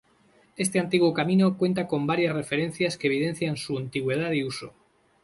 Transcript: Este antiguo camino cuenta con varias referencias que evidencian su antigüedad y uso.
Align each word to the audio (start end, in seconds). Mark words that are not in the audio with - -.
Este 0.57 0.79
antiguo 0.79 1.13
camino 1.13 1.59
cuenta 1.59 1.85
con 1.87 2.07
varias 2.07 2.33
referencias 2.33 2.97
que 2.97 3.05
evidencian 3.05 3.55
su 3.55 3.77
antigüedad 3.77 4.31
y 4.31 4.43
uso. 4.43 4.73